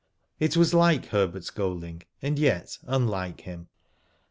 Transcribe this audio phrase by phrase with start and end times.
[0.39, 3.67] It was like Herbert Golding, and yet unlike him.